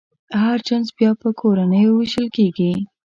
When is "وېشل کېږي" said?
1.95-2.71